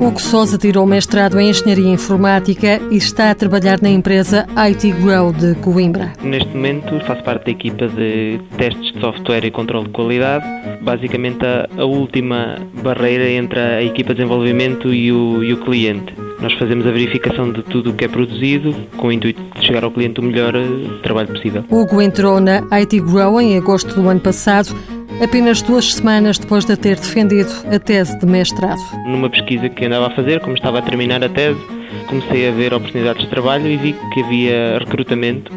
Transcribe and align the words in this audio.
Hugo 0.00 0.20
Souza 0.20 0.56
tirou 0.56 0.86
mestrado 0.86 1.40
em 1.40 1.50
Engenharia 1.50 1.92
Informática 1.92 2.80
e 2.90 2.96
está 2.96 3.32
a 3.32 3.34
trabalhar 3.34 3.80
na 3.82 3.90
empresa 3.90 4.46
IT 4.56 4.92
Grow 4.92 5.32
de 5.32 5.56
Coimbra. 5.56 6.12
Neste 6.22 6.48
momento 6.54 7.00
faço 7.04 7.22
parte 7.24 7.46
da 7.46 7.50
equipa 7.50 7.88
de 7.88 8.38
testes 8.56 8.92
de 8.92 9.00
software 9.00 9.44
e 9.44 9.50
controle 9.50 9.86
de 9.86 9.92
qualidade, 9.92 10.44
basicamente 10.82 11.44
a, 11.44 11.68
a 11.76 11.84
última 11.84 12.58
barreira 12.82 13.28
entre 13.28 13.58
a 13.58 13.82
equipa 13.82 14.14
de 14.14 14.20
desenvolvimento 14.20 14.94
e 14.94 15.10
o, 15.10 15.42
e 15.42 15.52
o 15.52 15.56
cliente. 15.56 16.14
Nós 16.40 16.52
fazemos 16.52 16.86
a 16.86 16.92
verificação 16.92 17.50
de 17.50 17.62
tudo 17.64 17.90
o 17.90 17.92
que 17.92 18.04
é 18.04 18.08
produzido, 18.08 18.72
com 18.96 19.08
o 19.08 19.12
intuito 19.12 19.42
de 19.58 19.66
chegar 19.66 19.82
ao 19.82 19.90
cliente 19.90 20.20
o 20.20 20.22
melhor 20.22 20.54
eh, 20.54 21.00
trabalho 21.02 21.28
possível. 21.28 21.64
Hugo 21.68 22.00
entrou 22.00 22.38
na 22.40 22.62
IT 22.70 23.00
Grow 23.00 23.40
em 23.40 23.56
agosto 23.58 24.00
do 24.00 24.08
ano 24.08 24.20
passado 24.20 24.72
apenas 25.22 25.62
duas 25.62 25.94
semanas 25.94 26.38
depois 26.38 26.64
de 26.64 26.76
ter 26.76 26.96
defendido 26.96 27.50
a 27.72 27.78
tese 27.78 28.18
de 28.18 28.26
mestrado. 28.26 28.80
Numa 29.06 29.28
pesquisa 29.28 29.68
que 29.68 29.84
andava 29.84 30.06
a 30.06 30.10
fazer, 30.10 30.40
como 30.40 30.54
estava 30.54 30.78
a 30.78 30.82
terminar 30.82 31.22
a 31.22 31.28
tese, 31.28 31.60
comecei 32.06 32.48
a 32.48 32.52
ver 32.52 32.72
oportunidades 32.72 33.22
de 33.22 33.28
trabalho 33.28 33.66
e 33.66 33.76
vi 33.76 33.96
que 34.12 34.22
havia 34.22 34.78
recrutamento, 34.78 35.52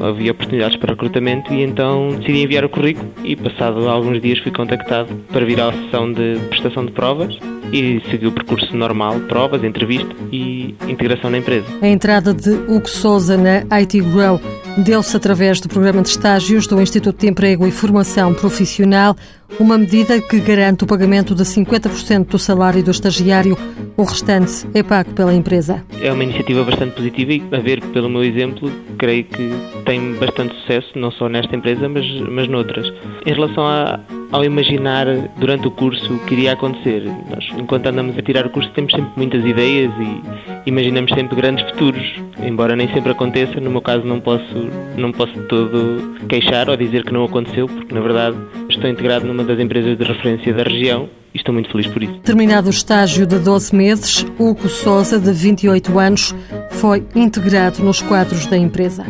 havia 0.00 0.32
oportunidades 0.32 0.76
para 0.76 0.92
recrutamento 0.92 1.52
e 1.52 1.62
então 1.62 2.10
decidi 2.18 2.42
enviar 2.42 2.64
o 2.64 2.68
currículo 2.68 3.10
e 3.24 3.36
passado 3.36 3.88
alguns 3.88 4.20
dias 4.20 4.38
fui 4.38 4.52
contactado 4.52 5.08
para 5.32 5.44
vir 5.44 5.60
à 5.60 5.72
sessão 5.72 6.12
de 6.12 6.38
prestação 6.48 6.86
de 6.86 6.92
provas 6.92 7.36
e 7.72 8.02
segui 8.10 8.26
o 8.26 8.32
percurso 8.32 8.76
normal, 8.76 9.18
provas, 9.20 9.64
entrevista 9.64 10.14
e 10.30 10.74
integração 10.88 11.30
na 11.30 11.38
empresa. 11.38 11.66
A 11.80 11.88
entrada 11.88 12.34
de 12.34 12.50
Hugo 12.50 12.88
Souza 12.88 13.36
na 13.36 13.64
IT 13.78 14.00
Grow 14.00 14.40
deu-se 14.78 15.16
através 15.16 15.60
do 15.60 15.68
programa 15.68 16.02
de 16.02 16.08
estágios 16.08 16.66
do 16.66 16.80
Instituto 16.80 17.20
de 17.20 17.28
Emprego 17.28 17.66
e 17.66 17.70
Formação 17.70 18.32
Profissional, 18.32 19.16
uma 19.60 19.76
medida 19.76 20.20
que 20.20 20.40
garante 20.40 20.84
o 20.84 20.86
pagamento 20.86 21.34
de 21.34 21.42
50% 21.42 22.26
do 22.26 22.38
salário 22.38 22.82
do 22.82 22.90
estagiário, 22.90 23.56
o 23.96 24.02
restante 24.02 24.66
é 24.72 24.82
pago 24.82 25.12
pela 25.12 25.34
empresa. 25.34 25.84
É 26.00 26.10
uma 26.10 26.24
iniciativa 26.24 26.64
bastante 26.64 26.94
positiva 26.94 27.32
e, 27.32 27.42
a 27.52 27.58
ver 27.58 27.82
pelo 27.92 28.08
meu 28.08 28.24
exemplo, 28.24 28.72
creio 28.96 29.24
que 29.24 29.50
tem 29.84 30.14
bastante 30.14 30.54
sucesso, 30.60 30.88
não 30.96 31.10
só 31.10 31.28
nesta 31.28 31.54
empresa, 31.54 31.88
mas, 31.88 32.06
mas 32.28 32.48
noutras. 32.48 32.90
Em 33.26 33.32
relação 33.32 33.66
a, 33.66 34.00
ao 34.30 34.42
imaginar 34.44 35.06
durante 35.36 35.68
o 35.68 35.70
curso 35.70 36.14
o 36.14 36.18
que 36.20 36.34
iria 36.34 36.52
acontecer, 36.52 37.04
nós, 37.30 37.46
enquanto 37.58 37.86
andamos 37.86 38.16
a 38.16 38.22
tirar 38.22 38.46
o 38.46 38.50
curso, 38.50 38.70
temos 38.70 38.92
sempre 38.92 39.10
muitas 39.16 39.44
ideias 39.44 39.92
e 40.00 40.51
imaginamos 40.66 41.12
sempre 41.12 41.36
grandes 41.36 41.68
futuros, 41.70 42.02
embora 42.42 42.76
nem 42.76 42.92
sempre 42.92 43.12
aconteça. 43.12 43.60
No 43.60 43.70
meu 43.70 43.80
caso, 43.80 44.04
não 44.04 44.20
posso, 44.20 44.68
não 44.96 45.12
posso 45.12 45.32
todo 45.48 46.16
queixar 46.28 46.68
ou 46.68 46.76
dizer 46.76 47.04
que 47.04 47.12
não 47.12 47.24
aconteceu, 47.24 47.66
porque 47.66 47.94
na 47.94 48.00
verdade 48.00 48.36
estou 48.68 48.88
integrado 48.88 49.26
numa 49.26 49.44
das 49.44 49.58
empresas 49.58 49.96
de 49.96 50.04
referência 50.04 50.52
da 50.54 50.62
região 50.62 51.08
e 51.34 51.38
estou 51.38 51.52
muito 51.52 51.70
feliz 51.70 51.86
por 51.86 52.02
isso. 52.02 52.14
Terminado 52.20 52.68
o 52.68 52.70
estágio 52.70 53.26
de 53.26 53.38
12 53.38 53.74
meses, 53.74 54.26
Hugo 54.38 54.68
Souza, 54.68 55.18
de 55.18 55.32
28 55.32 55.98
anos, 55.98 56.34
foi 56.70 57.04
integrado 57.14 57.82
nos 57.82 58.00
quadros 58.02 58.46
da 58.46 58.56
empresa. 58.56 59.04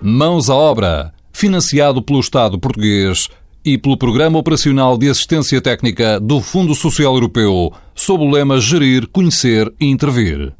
Mãos 0.00 0.48
à 0.48 0.54
obra, 0.54 1.12
financiado 1.32 2.02
pelo 2.02 2.20
Estado 2.20 2.58
português 2.58 3.28
e 3.64 3.76
pelo 3.76 3.96
Programa 3.96 4.38
Operacional 4.38 4.96
de 4.96 5.08
Assistência 5.08 5.60
Técnica 5.60 6.18
do 6.18 6.40
Fundo 6.40 6.74
Social 6.74 7.14
Europeu, 7.14 7.72
sob 8.00 8.24
o 8.24 8.30
lema 8.30 8.58
Gerir, 8.58 9.06
Conhecer 9.08 9.70
e 9.78 9.84
Intervir. 9.84 10.54